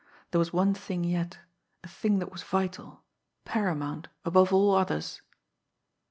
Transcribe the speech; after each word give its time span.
There 0.31 0.39
was 0.39 0.51
one 0.51 0.73
thing 0.73 1.03
yet, 1.03 1.37
a 1.83 1.87
thing 1.87 2.17
that 2.17 2.31
was 2.31 2.41
vital, 2.41 3.03
paramount, 3.45 4.07
above 4.25 4.51
all 4.51 4.73
others. 4.73 5.21